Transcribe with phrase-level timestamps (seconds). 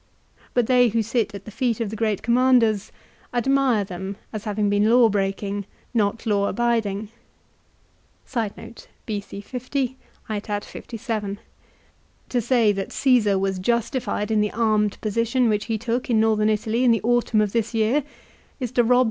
[0.55, 2.91] But they who sit at the feet of the great commanders
[3.31, 7.09] admire them as having been law breaking, not law abiding.
[8.31, 9.41] To say
[12.71, 16.19] that Caesar was justified in the armed position which he took in B c 50
[16.19, 18.01] Northern Italy in the autumn of this year
[18.59, 18.99] is to rob aetat.